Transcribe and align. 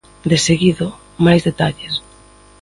Deseguido, 0.33 0.87
máis 1.25 1.41
detalles. 1.47 1.93